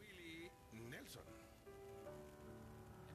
[0.00, 0.50] Willie
[0.90, 1.22] Nelson.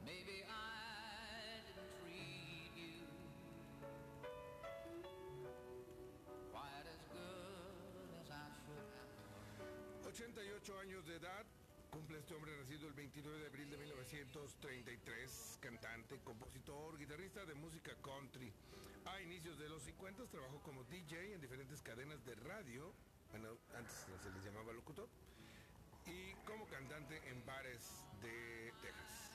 [0.05, 3.05] Maybe I didn't treat you
[6.51, 8.87] quite as good as I should
[10.05, 10.07] have.
[10.07, 11.45] 88 años de edad.
[11.91, 17.91] Cumple este hombre nacido el 29 de abril de 1933, cantante, compositor, guitarrista de música
[18.01, 18.53] country.
[19.05, 22.93] A inicios de los 50 trabajó como DJ en diferentes cadenas de radio,
[23.31, 25.09] bueno, antes se les llamaba locutor,
[26.11, 29.31] y como cantante en bares de Texas.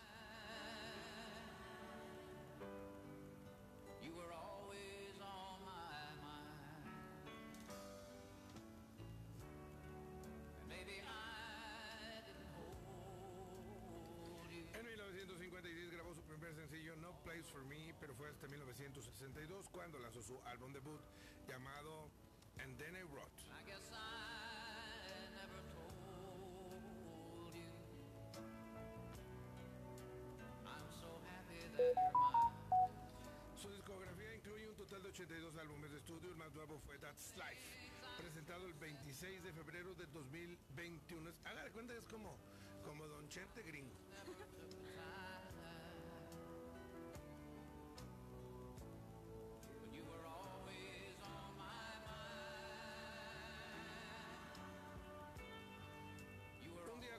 [4.02, 6.84] You were always on my mind.
[10.60, 12.76] And maybe I didn't hold
[14.52, 14.68] you.
[14.76, 19.98] En 1956 grabó su primer sencillo No Place for Me, pero fue hasta 1962 cuando
[19.98, 21.00] lanzó su álbum debut
[21.48, 22.10] llamado
[22.58, 23.44] And Then I Wrote.
[23.52, 23.62] I
[35.26, 39.92] 32 álbumes de estudio, el más nuevo fue That's Life, presentado el 26 de febrero
[39.94, 41.30] de 2021.
[41.44, 42.38] Haga de cuenta que es como,
[42.84, 43.96] como Don Chente Gringo.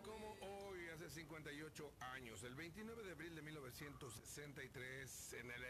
[0.04, 5.64] como hoy, hace 58 años, el 29 de abril de 1963, en el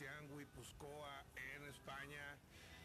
[0.00, 2.38] Sebastián, Guipuzcoa, en España,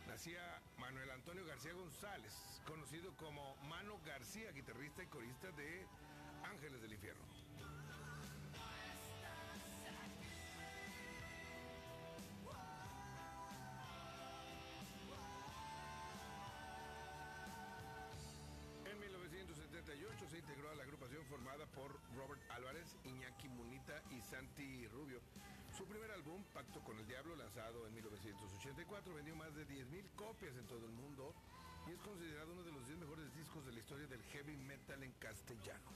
[0.06, 2.34] nacía Manuel Antonio García González,
[2.68, 5.88] conocido como Mano García, guitarrista y corista de
[6.44, 7.24] Ángeles del Infierno.
[18.92, 24.86] En 1978 se integró a la agrupación formada por Robert Álvarez, Iñaki Munita y Santi
[24.90, 25.22] Rubio.
[25.76, 30.56] Su primer álbum, Pacto con el Diablo, lanzado en 1984, vendió más de 10.000 copias
[30.56, 31.34] en todo el mundo
[31.86, 35.04] y es considerado uno de los 10 mejores discos de la historia del heavy metal
[35.04, 35.92] en castellano.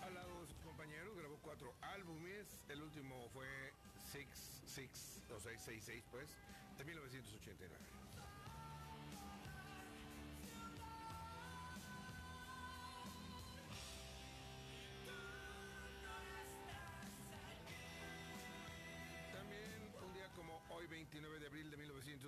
[0.00, 2.58] Al lado de sus compañeros grabó cuatro álbumes.
[2.70, 3.46] El último fue
[4.10, 6.30] Six Six, o sea, 66 pues,
[6.78, 8.39] de 1989.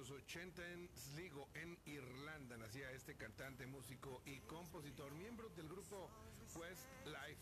[0.03, 6.11] 1980, en Sligo, en Irlanda, nacía este cantante, músico y compositor, miembro del grupo
[6.57, 7.39] Westlife,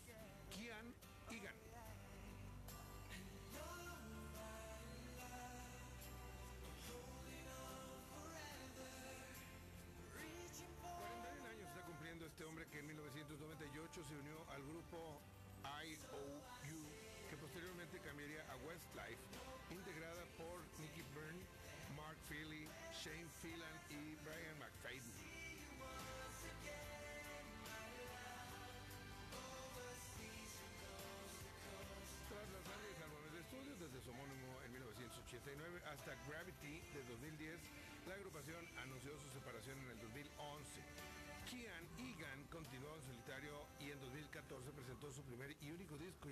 [0.51, 0.93] Kian
[1.31, 1.55] Egan.
[10.99, 15.19] 41 años está cumpliendo este hombre que en 1998 se unió al grupo
[15.63, 16.85] IOU,
[17.27, 19.17] que posteriormente cambiaría a Westlife,
[19.71, 21.00] integrada por Nicky
[35.91, 37.59] hasta Gravity de 2010,
[38.07, 40.79] la agrupación anunció su separación en el 2011.
[41.51, 46.29] Kian Egan continuó en solitario y en 2014 presentó su primer y único disco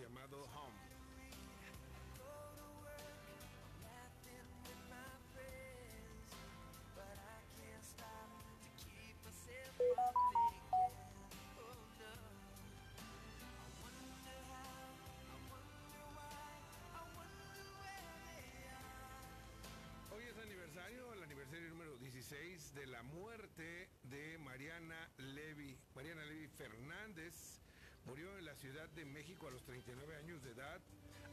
[22.29, 25.75] de la muerte de Mariana Levy.
[25.95, 27.59] Mariana Levy Fernández
[28.05, 30.79] murió en la Ciudad de México a los 39 años de edad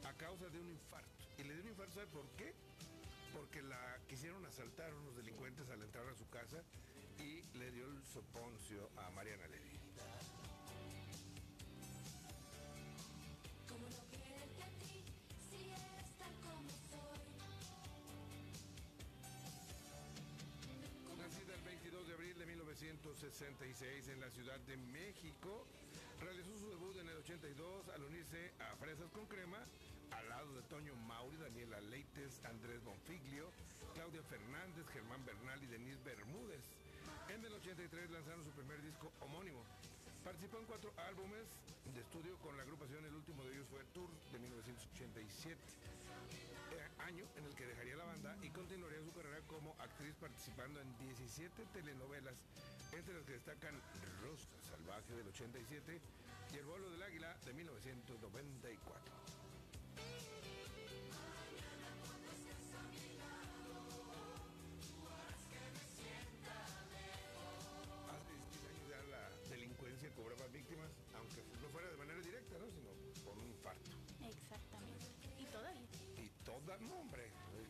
[0.04, 1.10] a causa de un infarto.
[1.36, 2.54] Y le dio un infarto, ¿sabe por qué?
[3.34, 6.62] Porque la quisieron asaltar unos delincuentes al entrar a su casa
[7.18, 9.75] y le dio el soponcio a Mariana Levy.
[23.16, 25.64] 1966 en la Ciudad de México,
[26.20, 29.56] realizó su debut en el 82 al unirse a Fresas con Crema,
[30.10, 33.48] al lado de Toño Mauri, Daniela Leites, Andrés Bonfiglio,
[33.94, 36.60] Claudia Fernández, Germán Bernal y Denise Bermúdez.
[37.32, 39.64] En el 83 lanzaron su primer disco homónimo.
[40.22, 41.48] Participó en cuatro álbumes
[41.94, 45.56] de estudio con la agrupación, el último de ellos fue Tour de 1987.
[47.06, 50.98] Año en el que dejaría la banda y continuaría su carrera como actriz participando en
[50.98, 52.34] 17 telenovelas,
[52.92, 53.80] entre las que destacan
[54.22, 56.00] Rostro Salvaje del 87
[56.52, 59.25] y El vuelo del águila de 1994.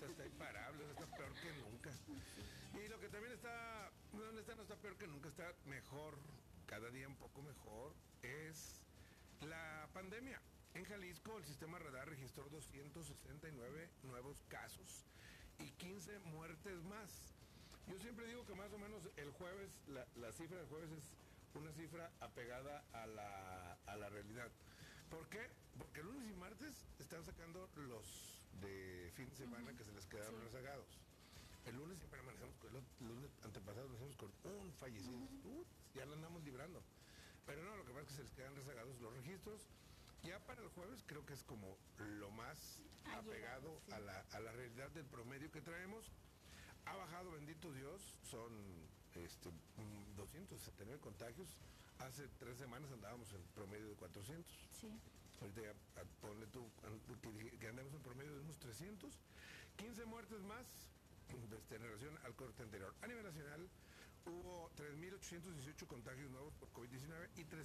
[0.06, 1.91] Está imparable, está peor que nunca.
[2.75, 6.19] Y lo que también está, no está, no está peor que nunca, está mejor,
[6.67, 8.81] cada día un poco mejor, es
[9.41, 10.41] la pandemia.
[10.75, 15.06] En Jalisco el sistema radar registró 269 nuevos casos
[15.58, 17.35] y 15 muertes más.
[17.87, 21.12] Yo siempre digo que más o menos el jueves, la, la cifra del jueves es
[21.55, 24.50] una cifra apegada a la, a la realidad.
[25.09, 25.49] ¿Por qué?
[25.79, 30.45] Porque lunes y martes están sacando los de fin de semana que se quedaron Sí.
[30.47, 30.87] rezagados.
[31.67, 35.29] El lunes siempre amanecemos con, el lunes antepasado con un fallecido.
[35.95, 36.83] Ya lo andamos librando.
[37.45, 39.69] Pero no, lo que pasa es que se les quedan rezagados los registros.
[40.23, 42.83] Ya para el jueves creo que es como lo más
[43.15, 43.93] apegado sí.
[43.93, 46.11] a, la, a la realidad del promedio que traemos.
[46.87, 48.53] Ha bajado, bendito Dios, son
[49.15, 51.57] este, mm, 279 contagios.
[51.99, 54.47] Hace tres semanas andábamos en promedio de 400.
[54.81, 54.89] Sí.
[55.41, 56.71] Ahorita ya ah, ponle tú
[57.59, 59.12] que, andamos en promedio de unos 300.
[59.76, 60.67] 15 muertes más
[61.70, 62.94] en relación al corte anterior.
[63.02, 63.69] A nivel nacional
[64.26, 67.64] hubo 3.818 contagios nuevos por COVID-19 y 300